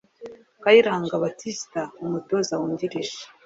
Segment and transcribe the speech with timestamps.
[0.63, 3.19] Kayiranga Baptiste (umutoza wungirije)